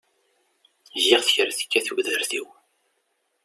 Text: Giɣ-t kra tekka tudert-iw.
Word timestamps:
Giɣ-t 1.05 1.29
kra 1.35 1.51
tekka 1.57 1.79
tudert-iw. 1.85 2.47